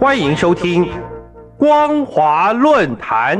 [0.00, 0.86] 欢迎收听
[1.58, 3.38] 《光华论坛》。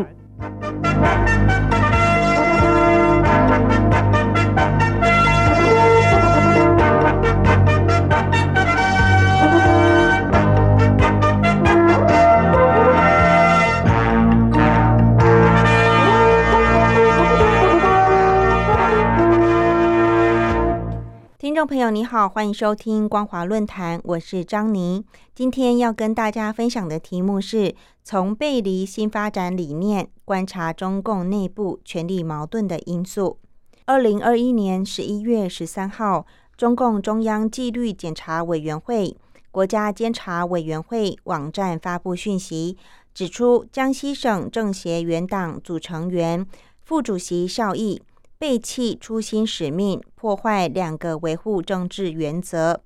[21.51, 25.05] 听众朋友，你好，欢迎收听光华论坛，我是张妮。
[25.35, 33.41] 今天要跟大家分享的题目是从背离新发展理念观察中共内部权力矛盾的因素。
[33.87, 36.25] 二零二一年十一月十三号，
[36.57, 39.17] 中共中央纪律检查委员会、
[39.51, 42.77] 国家监察委员会网站发布讯息，
[43.13, 46.47] 指出江西省政协原党组成员、
[46.85, 48.01] 副主席邵毅。
[48.41, 52.81] 背弃初心使命，破坏两个维护政治原则，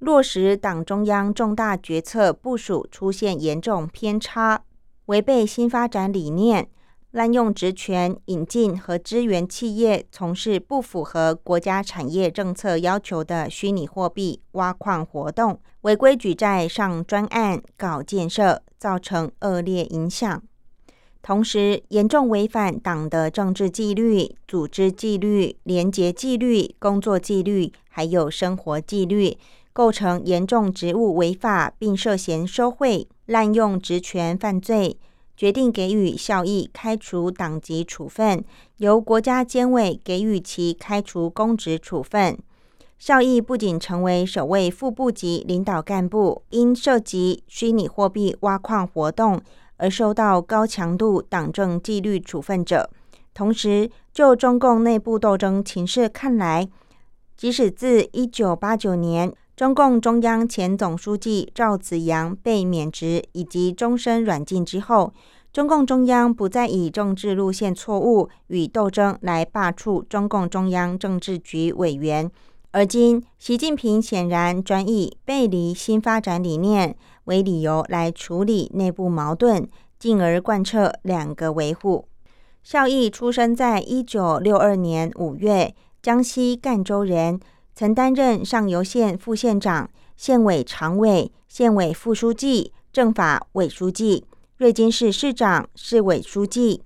[0.00, 4.64] 落实党中央重大决策部署出现严重偏差，
[5.06, 6.68] 违背新发展理念，
[7.12, 20.42] 滥用职权引进和支援企业从事不符合国家产业政策要求的虚拟货币挖矿活动，违规举债上专案搞建设，造成恶劣影响。
[21.20, 29.36] 同时，严重违反党的政治纪律、组织纪律、廉洁纪律、工作纪律，还有生活纪律，
[29.72, 34.96] 构成严重职务违法，并涉嫌收贿、滥用职权犯罪，
[35.36, 38.42] 决定给予效益开除党籍处分，
[38.78, 42.38] 由国家监委给予其开除公职处分。
[42.98, 49.40] 效益不仅成为首位副部级领导干部，因涉及虚拟货币挖矿活动。
[49.78, 52.90] 而受到高强度党政纪律处分者，
[53.34, 56.68] 同时就中共内部斗争情势看来，
[57.36, 65.12] 即使自一九八九年中共中央前总书记赵紫阳被免职以及终身软禁之后，
[65.52, 72.30] 中共中央不再以政治路线错误与斗争来罢黜中共中央政治局委员，
[72.72, 76.96] 而今习近平显然转以背离新发展理念。
[77.28, 79.68] 为理由来处理内部矛盾，
[79.98, 82.06] 进而贯彻两个维护。
[82.62, 87.38] 邵毅出生在一九六二年五月，江西赣州人，
[87.74, 94.24] 曾担任上犹县副县长、县委常委、县委副书记、政法委书记、
[94.56, 96.82] 瑞金市市长、市委书记、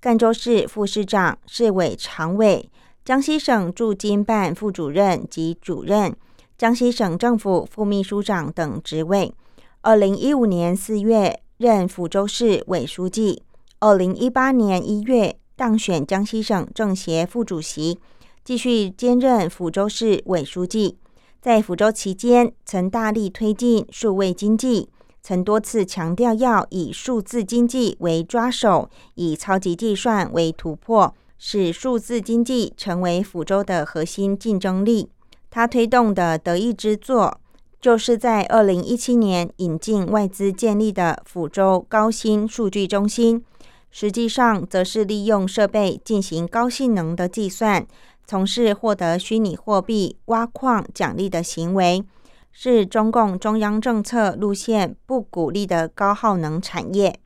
[0.00, 2.68] 赣州市副市长、市委常委、
[3.04, 6.14] 江西省驻京办副主任及主任、
[6.58, 9.32] 江西省政府副秘书长等职位。
[9.84, 13.42] 二零一五年四月任抚州市委书记，
[13.80, 17.98] 二零一八年一月当选江西省政协副主席，
[18.42, 20.96] 继续兼任抚州市委书记。
[21.42, 24.88] 在抚州期间，曾大力推进数位经济，
[25.22, 35.10] 曾多次强调要以数字经济为抓手，以超级计算为突破，使数字经济成为抚州的核心竞争力。
[35.50, 37.38] 他推动的得意之作。
[37.84, 43.44] 就是在二零一七年引进外资建立的抚州高新数据中心，
[43.90, 47.86] 实际上则是利用设备进行高性能的计算，
[48.24, 52.02] 从事获得虚拟货币挖矿奖励的行为，
[52.52, 57.20] 是中共中央政策路线不鼓励的高耗能产业。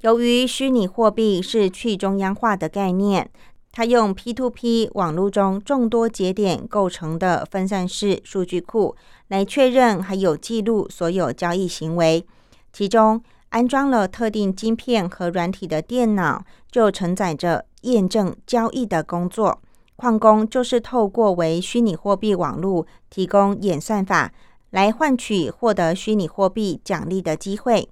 [0.00, 3.30] 由于虚拟货币是去中央化的概念。
[3.78, 8.96] 他用 P2P 网络中众多节点构成的分散式数据库
[9.28, 12.26] 来确认还有记录所有交易行为，
[12.72, 19.60] 其中安装了特定晶片和软体的电脑就承载着验证交易的工作。
[19.94, 24.32] 矿工就是透过为虚拟货币网络提供演算法
[24.70, 27.88] 来换取获得虚拟货币奖励的机会，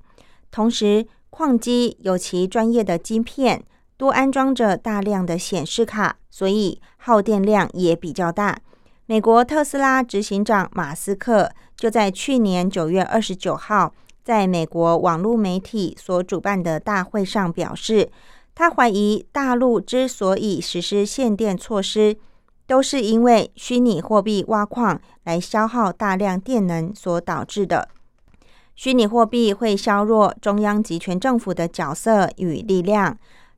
[0.51, 3.63] 同时矿机有其专业的晶片。
[3.97, 8.59] 多安装着大量的显示卡，所以耗电量也比较大。
[9.07, 18.11] 美国特斯拉执行长马斯克就在去年九月二十九号，在美国网络媒体所主办的大会上表示，
[18.55, 22.17] 他怀疑大陆之所以实施限电措施，
[22.67, 27.89] 都是因为虚拟货币挖矿来消耗大量电能所导致的。
[28.75, 33.17] 虚拟货币会削弱中央集权政府的角色与力量。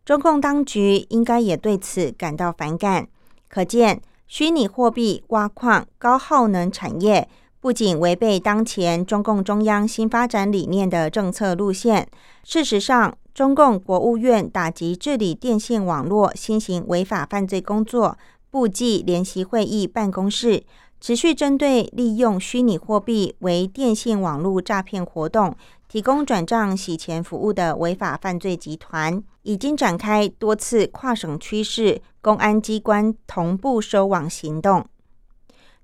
[0.08, 3.06] 中共当局应该也对此感到反感。
[3.46, 7.28] 可见，虚拟货币挖矿高耗能产业
[7.60, 12.08] 不仅违背当前中共中央新发展理念的政策路线。
[12.42, 18.16] 事实上，中共国务院打击治理电信网络新型违法犯罪工作
[18.50, 20.62] 部际联席会议办公室，
[21.02, 25.54] 持续针对利用虚拟货币为电信网络诈骗活动
[25.88, 34.84] 提供转账洗钱服务的违法犯罪集团，已经展开多次跨省区市公安机关同步收网行动。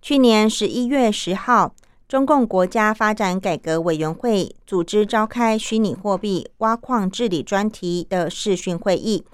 [0.03, 1.75] 去年十一月十号，
[2.06, 9.25] 中共国家发展改革委员会组织召开虚拟货币挖矿治理专题的视讯会议，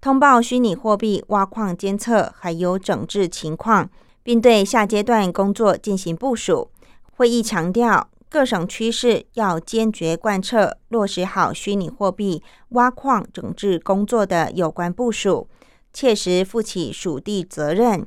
[0.00, 3.90] 通报虚拟货币挖矿监测还有整治情况，
[4.22, 6.70] 并对下阶段工作进行部署。
[7.16, 8.08] 会议强调。
[8.28, 15.46] 各省区市要坚决贯彻落实好虚拟货币挖矿整治工作的有关部署，
[15.92, 18.04] 切实负起属地责任，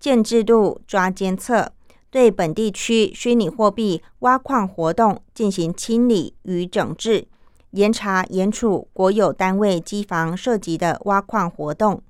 [0.00, 1.72] 建制度抓监测，
[2.10, 7.26] 对本地区虚拟货币挖矿活动进行清理与整治，
[7.72, 12.02] 严查严处国有单位机房涉及的挖矿活动。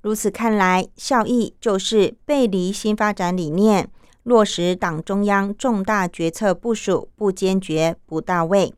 [0.00, 3.90] 如此看来，效益就是背离新发展理念。
[4.24, 8.72] 落实党中央重大决策部署不坚决不到位，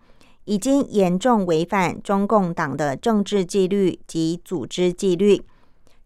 [0.46, 5.42] 已经严重违反中共党的政治纪律及组织纪律，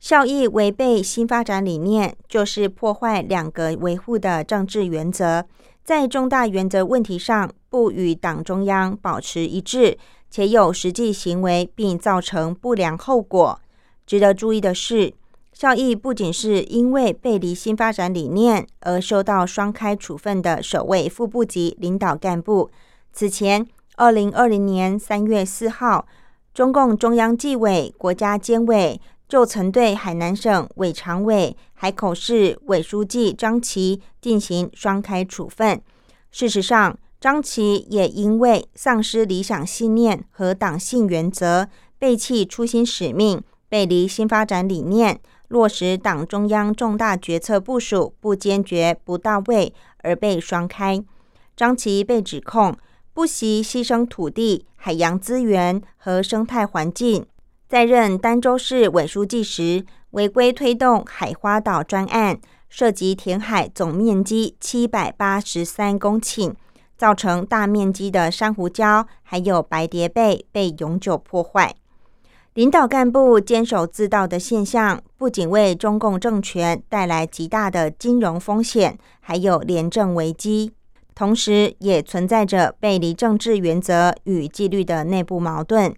[0.00, 5.44] 效益违背新发展理念，就是破坏两个维护的政治原则，
[5.84, 9.96] 在重大原则问题上不与党中央保持一致，
[10.28, 13.60] 且有实际行为并造成不良后果。
[14.04, 15.14] 值得注意的是。
[15.58, 22.70] 效益不仅是因为背离新发展理念而受到双开处分的首位副部级领导干部。
[23.12, 23.66] 此前，
[23.96, 26.06] 二零二零年三月四号，
[26.54, 35.82] 中共中央纪委国家监委就曾对海南省委常委、海口市委书记张琪进行双开处分。
[36.30, 41.66] 事实上，张琪也因为丧失理想信念和党性原则，
[41.98, 45.18] 背弃初心使命，背离新发展理念。
[45.48, 51.02] 落实党中央重大决策部署不坚决不到位，而被双开。
[51.56, 52.76] 张琪被指控
[53.12, 57.26] 不惜牺牲土地、海洋资源和生态环境，
[57.68, 66.54] 在任儋州市委书记时，违规推动海花岛专案，涉及填海总面积七百八十三公顷，
[66.96, 71.74] 造成大面积的珊瑚礁还有白蝶贝被永久破坏。
[72.58, 80.72] 领导干部坚守自盗的现象，不仅为中共政权带来极大的金融风险，还有廉政危机，
[81.14, 85.94] 同时也存在着背离政治原则与纪律的内部矛盾。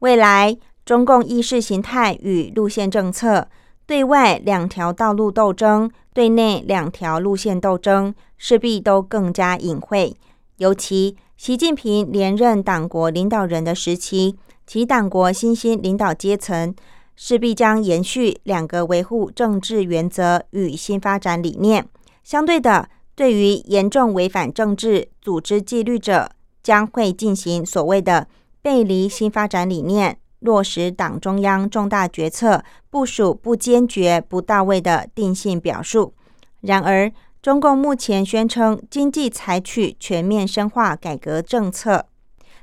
[0.00, 3.46] 未来，中共意识形态与路线政策，
[3.86, 10.16] 对外两条道路斗争，对内两条路线斗争，势必都更加隐晦。
[10.60, 14.36] 尤其习近平连任党国领导人的时期。
[14.66, 16.72] 其党国新兴领导阶层
[17.16, 21.88] 势必将延续两个维护政治原则与新发展理念。
[22.22, 26.30] 相对的，对于严重违反政治组织纪律者，
[26.62, 28.28] 将会进行所谓的
[28.60, 36.12] 背离新发展理念、落实党中央重大决策部署不坚决不到位的定性表述。
[36.60, 37.10] 然而，
[37.42, 42.06] 中共目前宣称经济采取全面深化改革政策。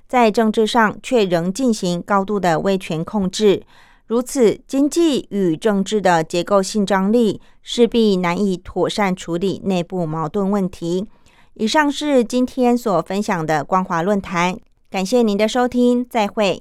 [0.08, 3.64] 在政治上却仍进行高度的威权控制，
[4.06, 11.06] 如此经济与政治的结构性张力，势必难以妥善处理内部矛盾问题。
[11.56, 14.56] 以上是今天所分享的光华论坛，
[14.92, 16.56] 感谢您的收听，再会。